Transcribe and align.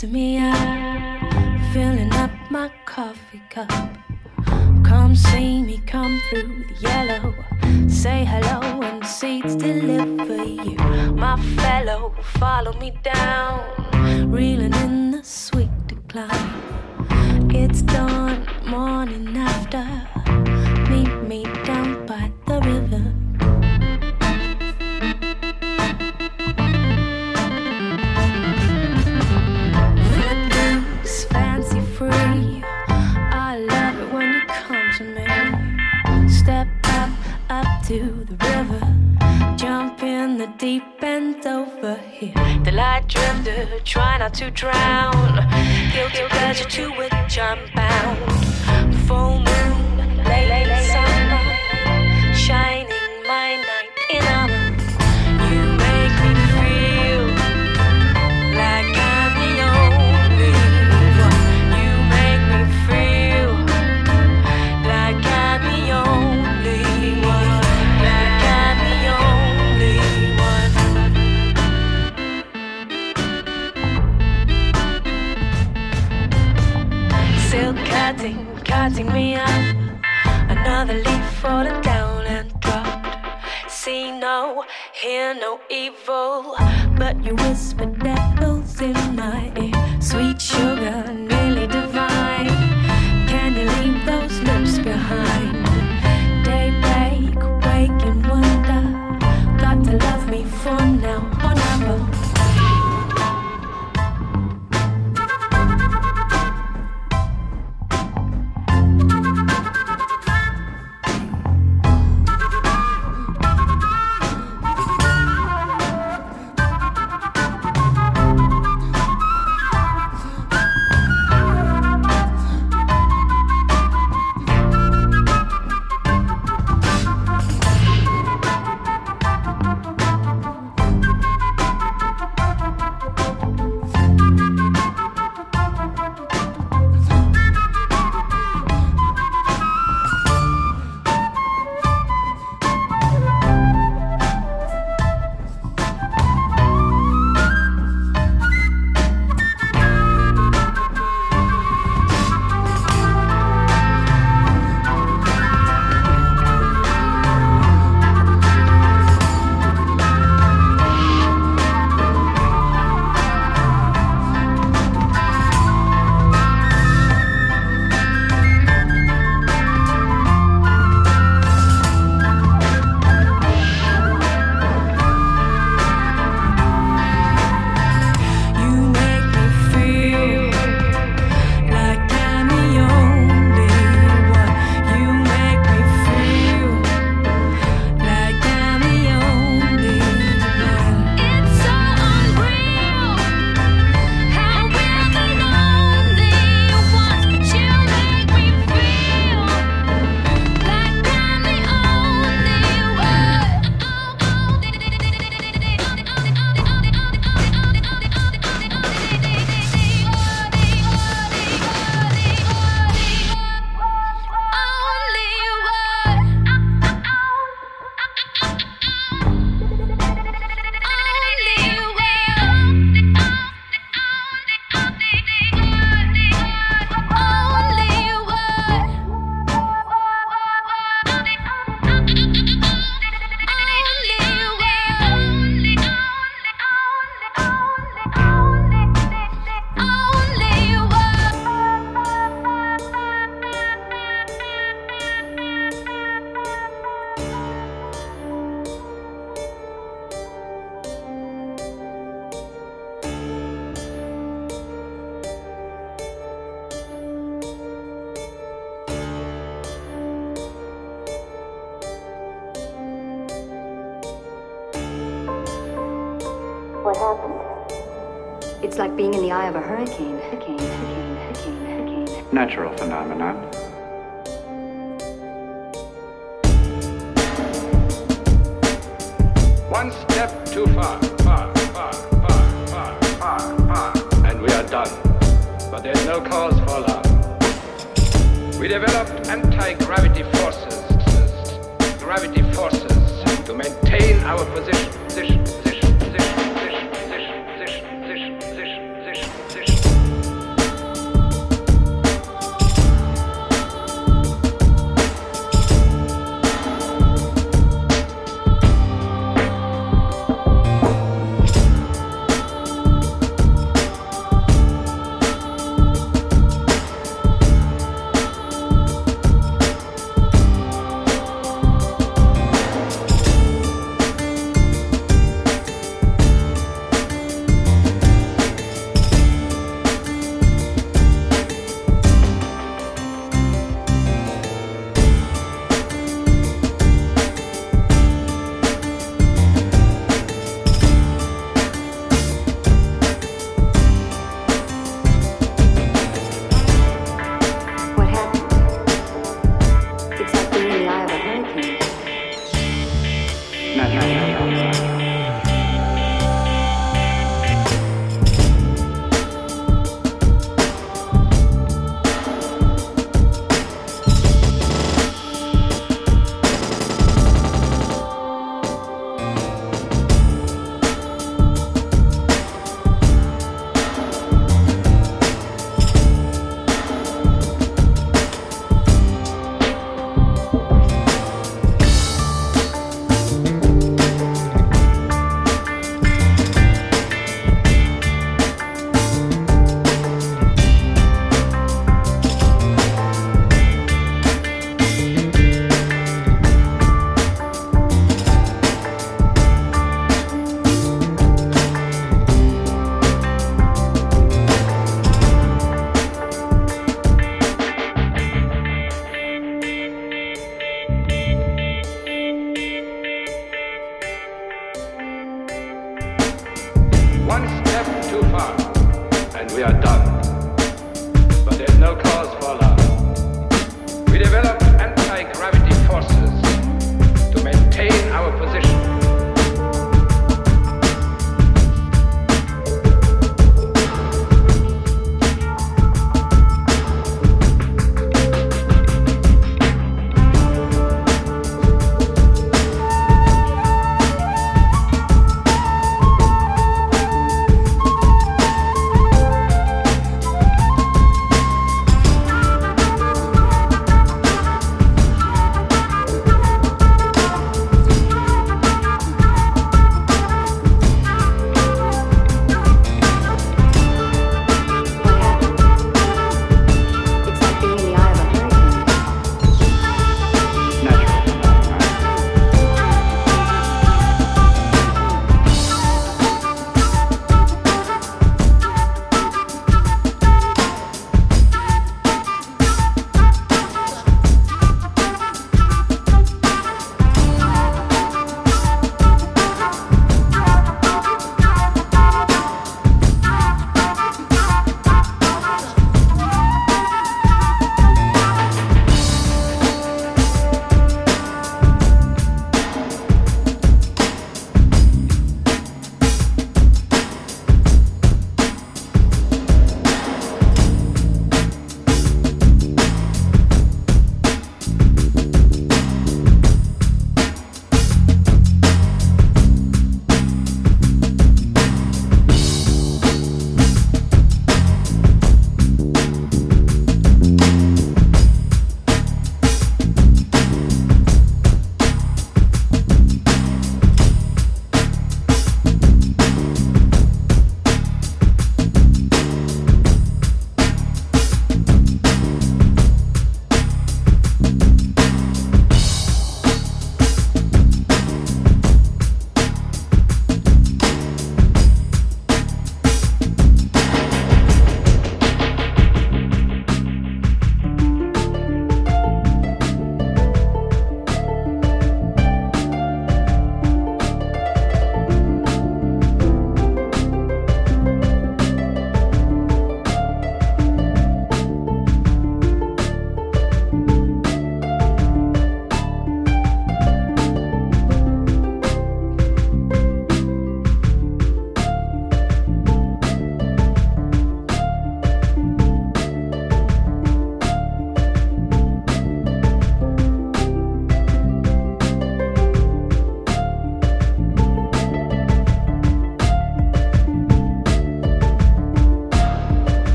To 0.00 0.06
me. 0.06 0.49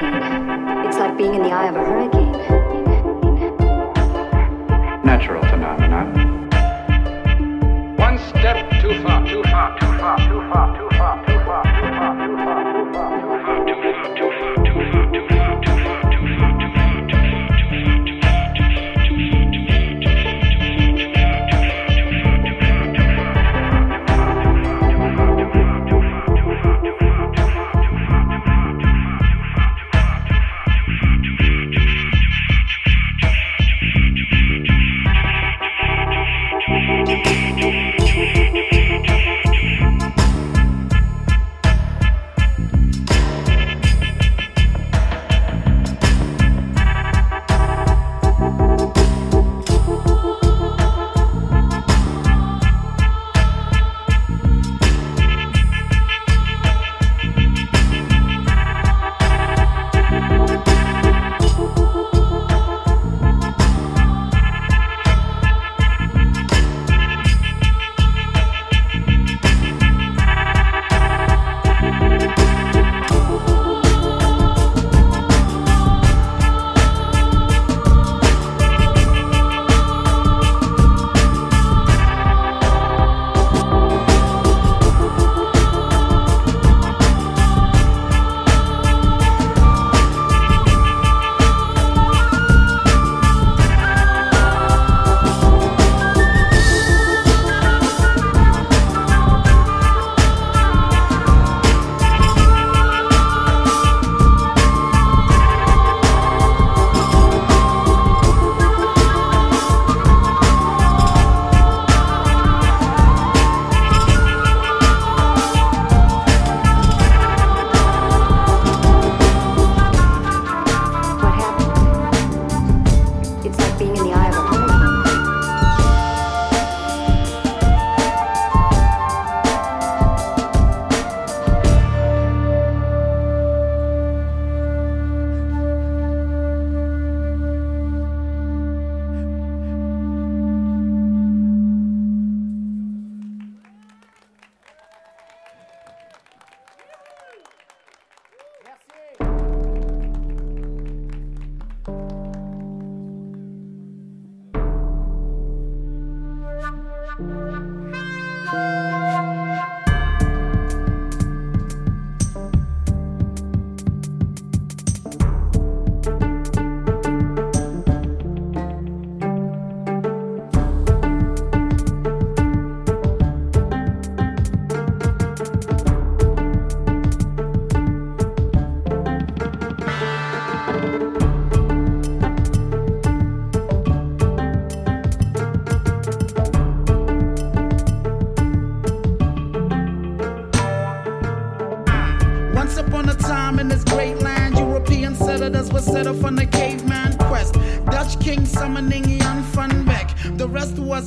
It's 0.00 0.12
like 0.20 0.43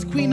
Queen 0.05 0.26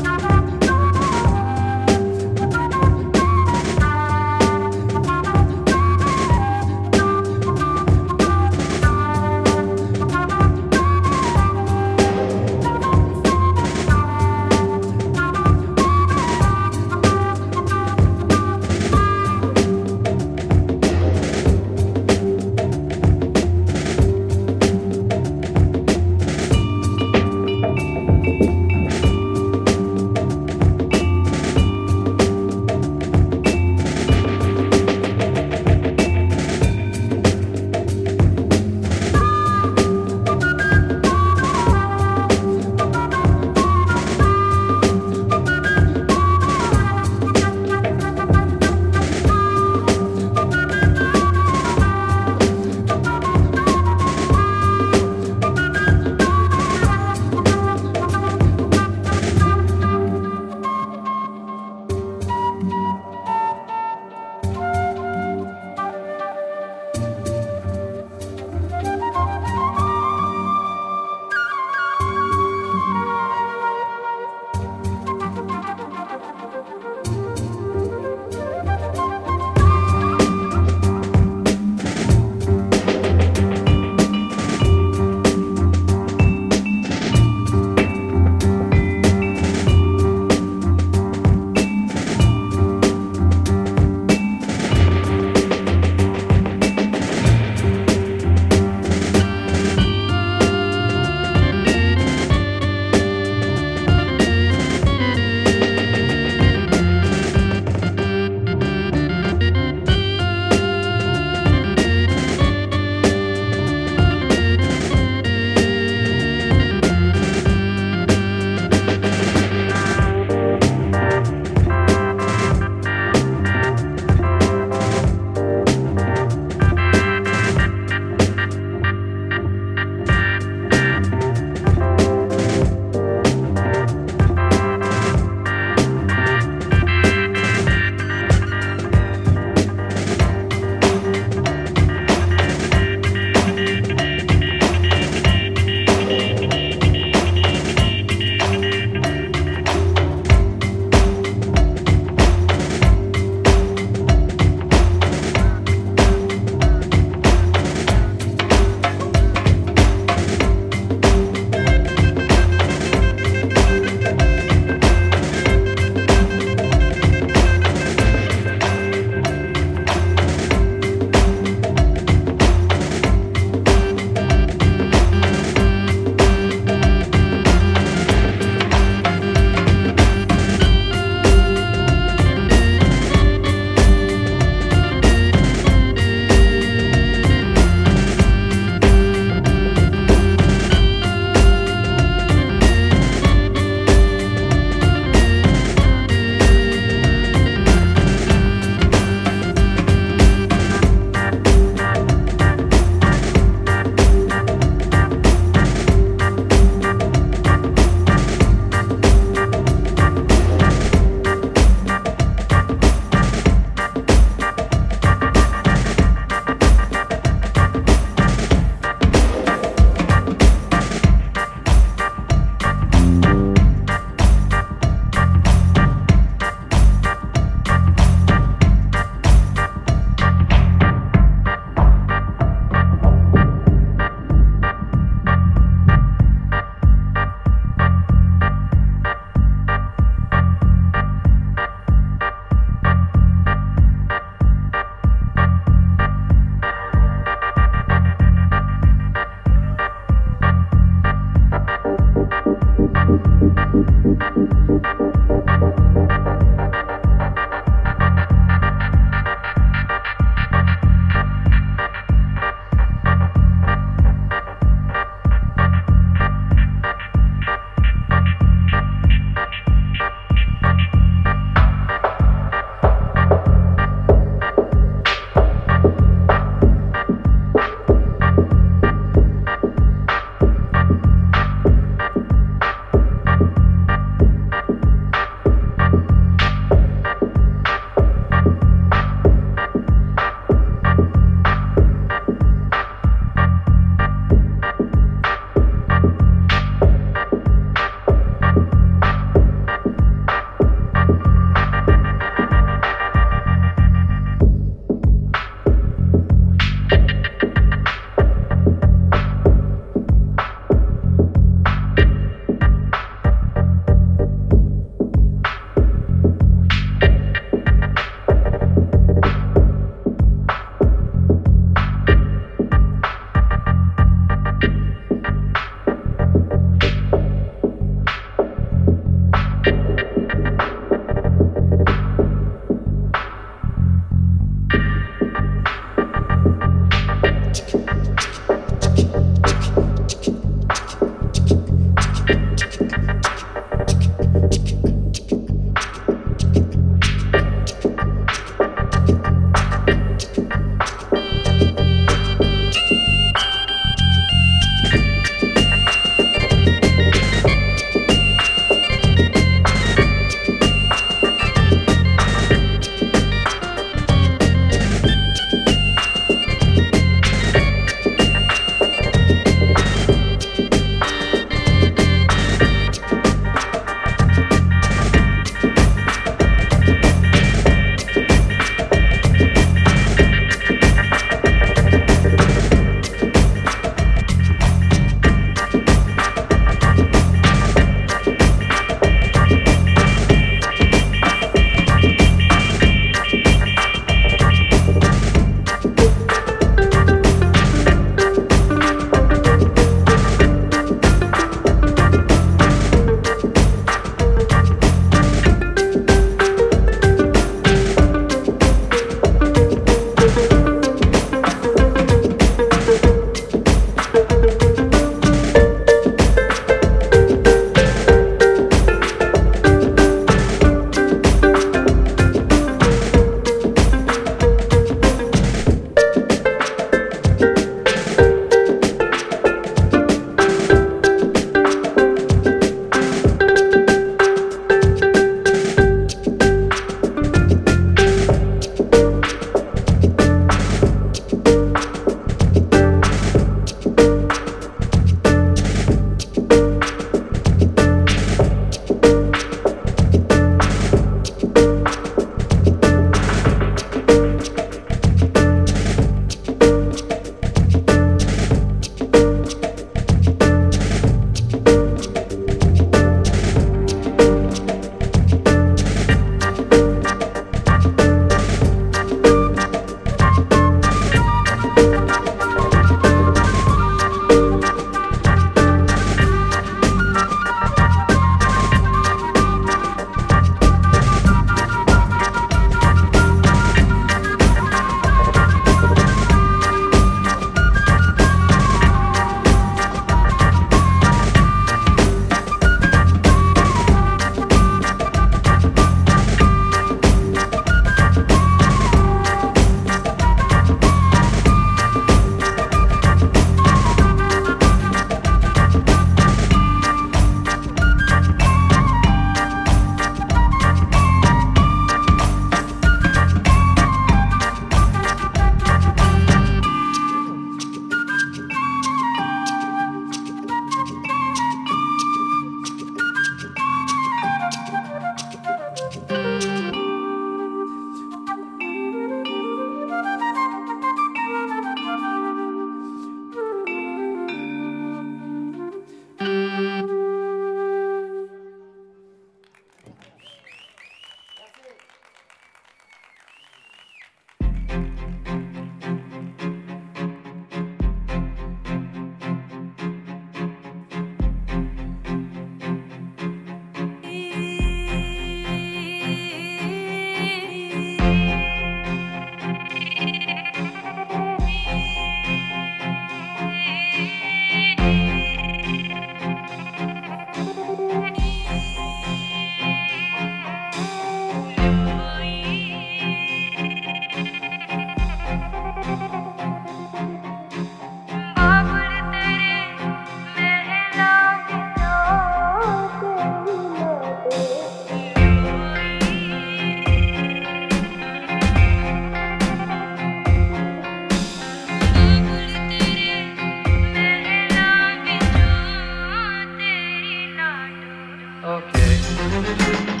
Okay. 598.43 600.00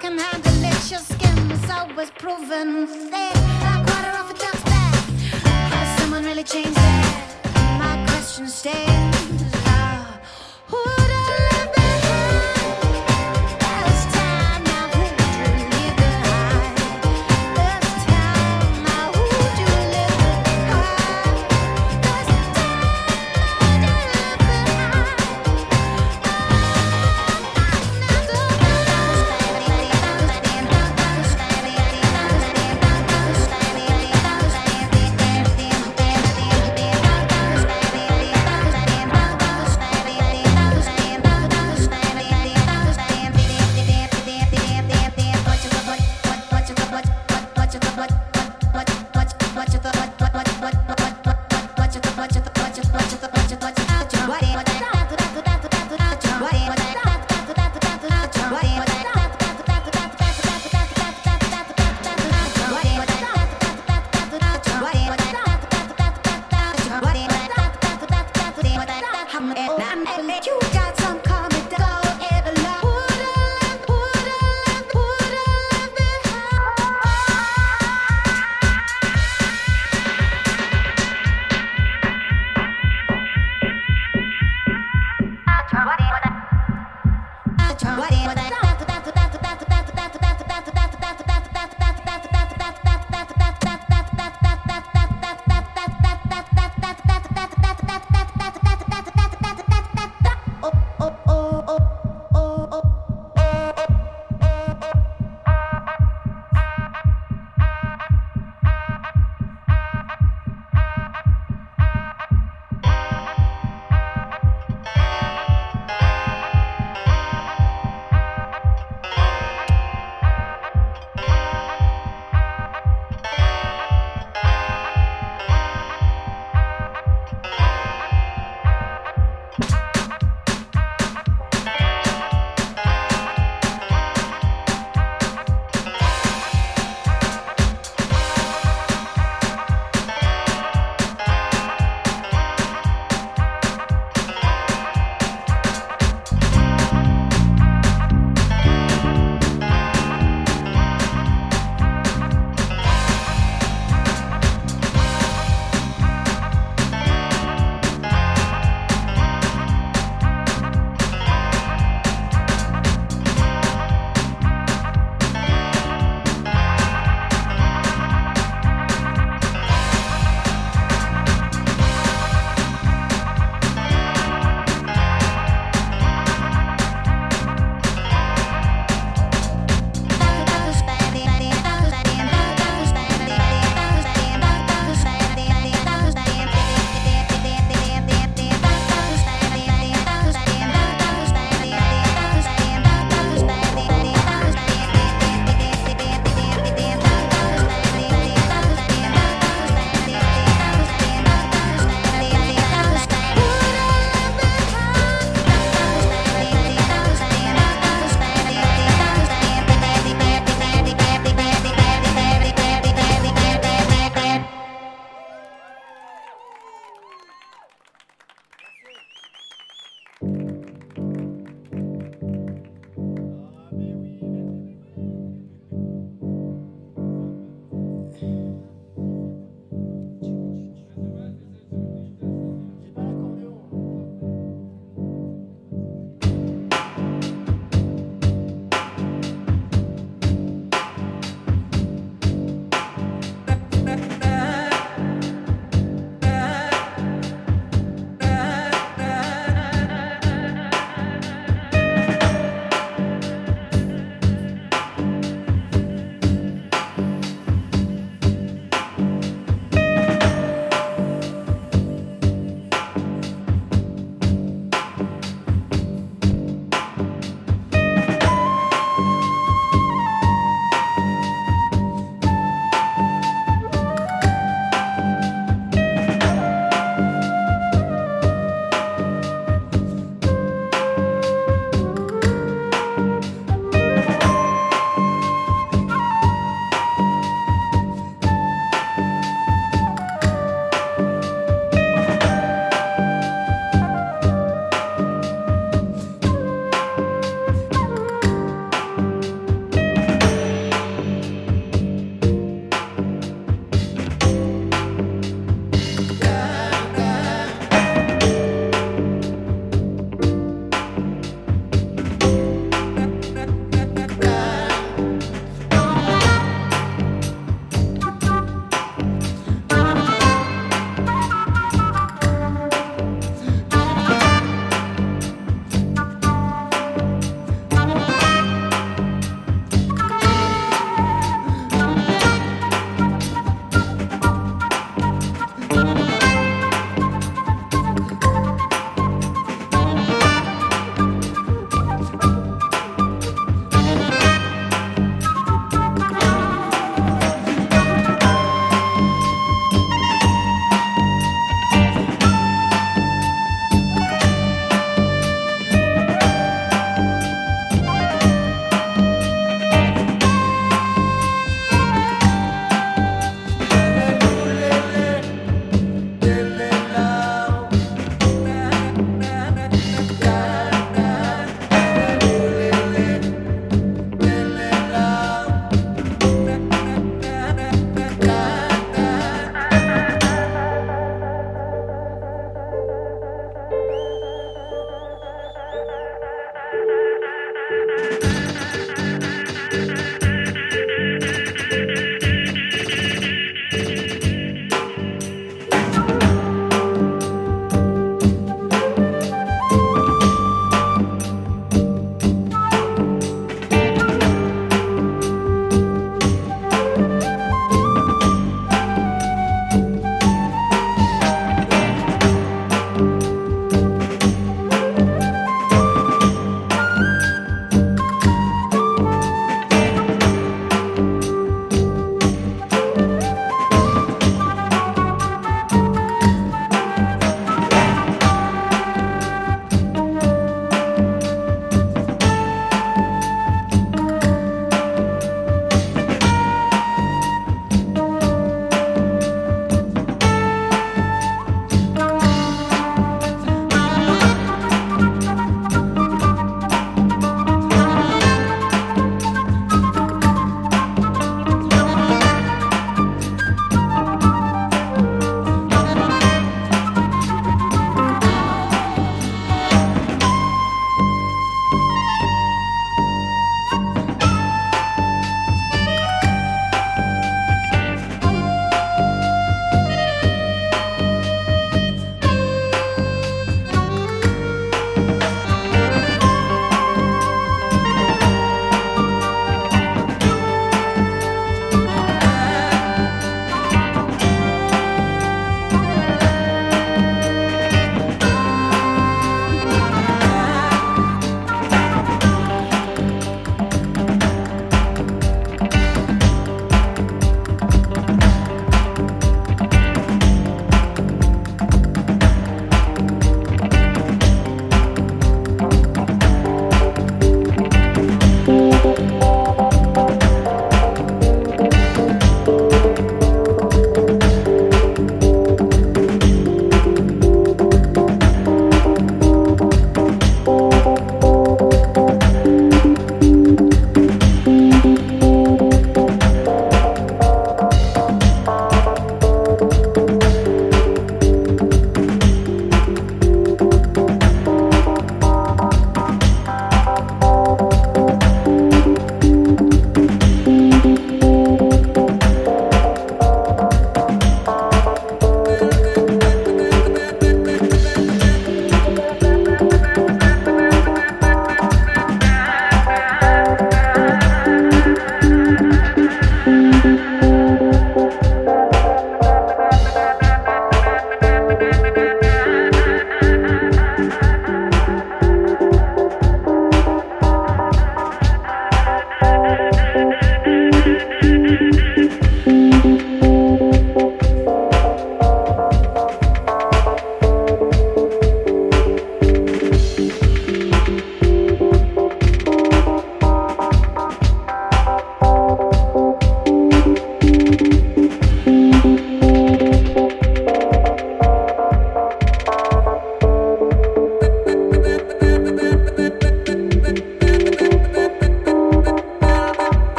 Second 0.00 0.20
hand 0.20 0.42
delicious 0.44 1.08
skin 1.08 1.48
was 1.48 1.70
always 1.70 2.08
proven 2.12 2.86
thick. 2.86 3.34
A 3.34 3.84
quarter 3.84 4.14
of 4.20 4.30
a 4.30 4.34
glass 4.34 4.62
back. 4.62 4.94
Has 5.72 6.00
someone 6.00 6.24
really 6.24 6.44
changed 6.44 6.78
it? 6.78 7.52
My 7.80 8.06
question 8.06 8.46
stands. 8.46 9.37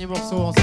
Panie 0.00 0.08
Boxołowski. 0.08 0.59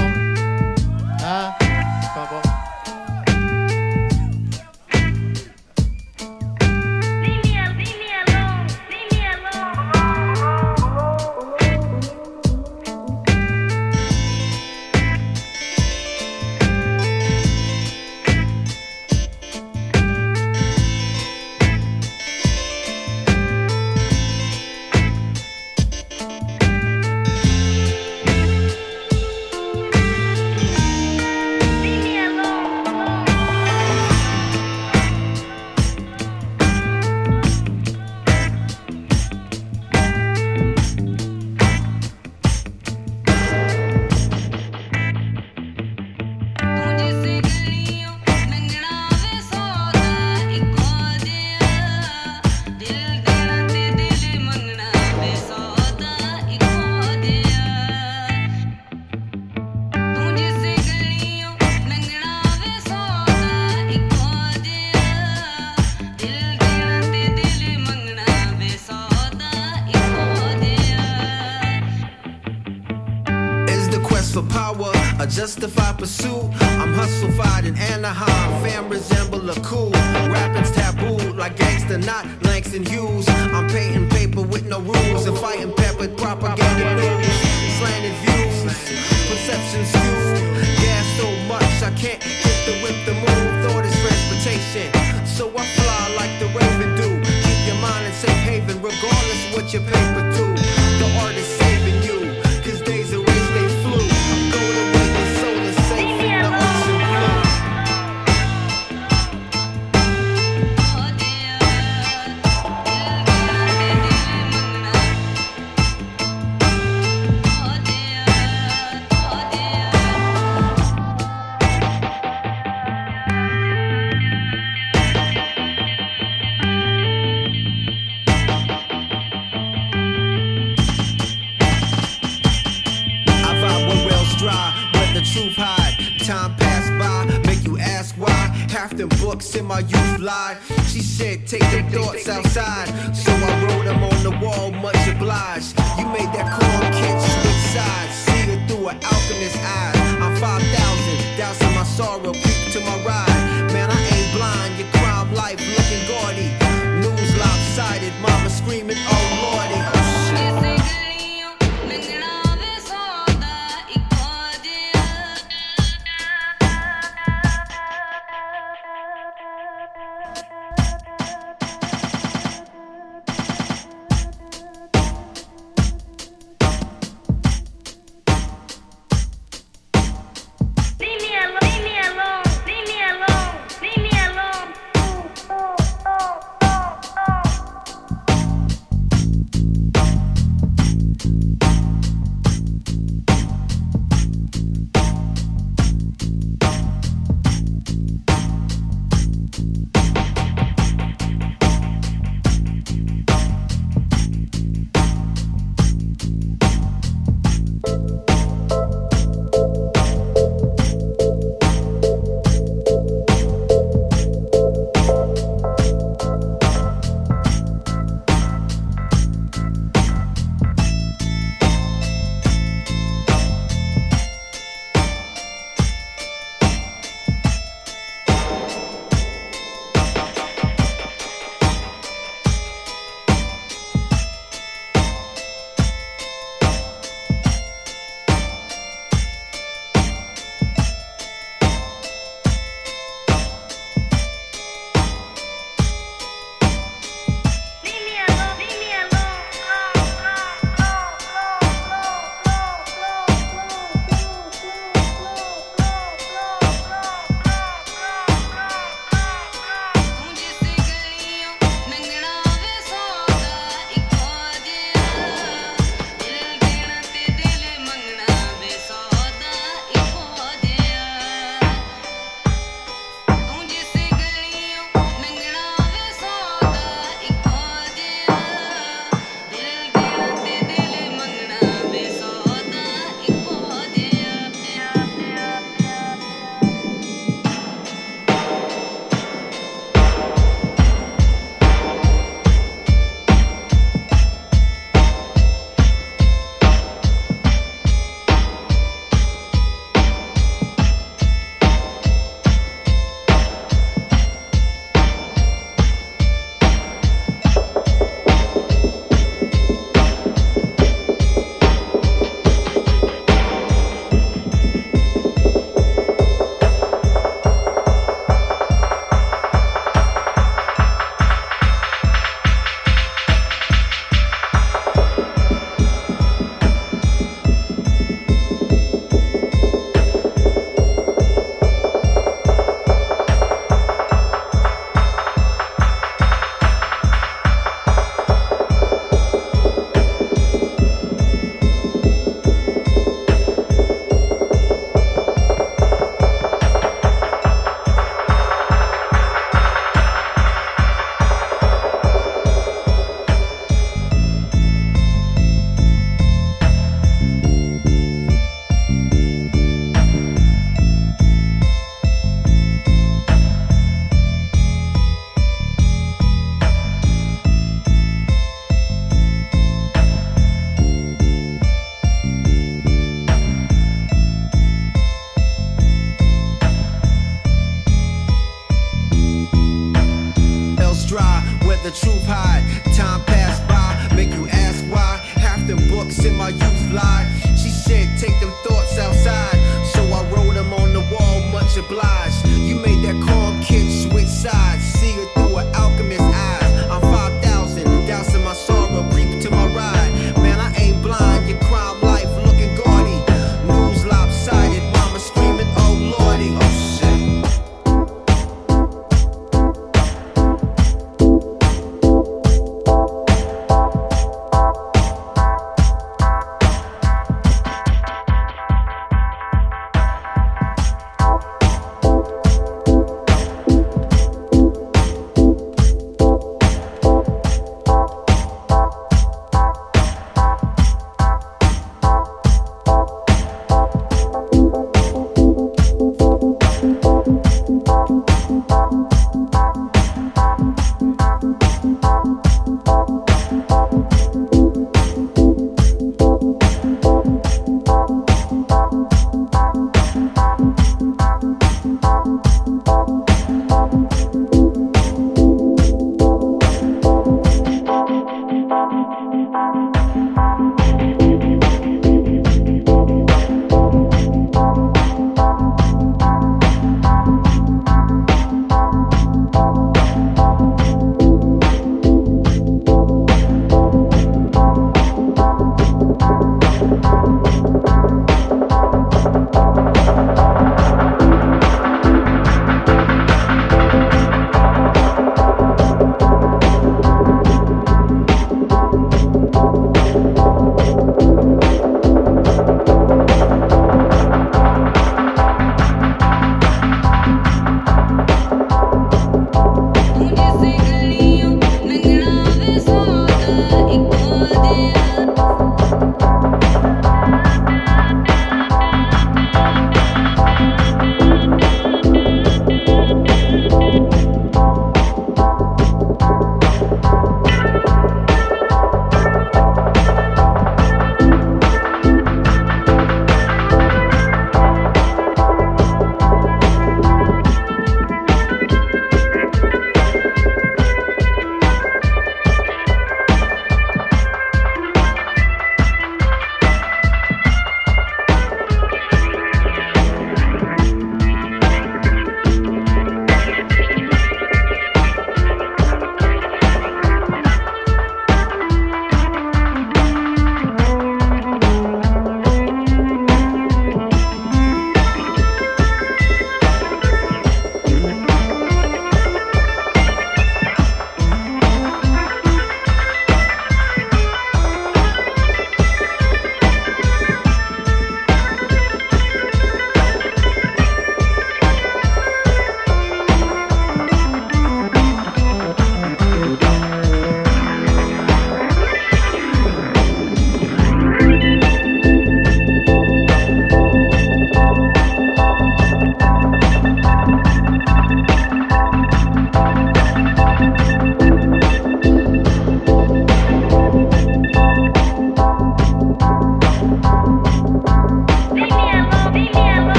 pursue 75.98 76.37